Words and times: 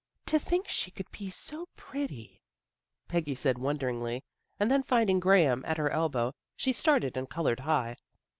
"To 0.31 0.39
think 0.39 0.67
she 0.67 0.89
could 0.89 1.11
be 1.11 1.29
so 1.29 1.67
pretty," 1.75 2.41
Peggy 3.07 3.35
said 3.35 3.59
wonderingly, 3.59 4.23
and 4.59 4.71
then 4.71 4.81
finding 4.81 5.19
Graham 5.19 5.63
at 5.67 5.77
her 5.77 5.91
elbow 5.91 6.33
she 6.55 6.73
started 6.73 7.15
and 7.15 7.29
colored 7.29 7.59
high. 7.59 7.93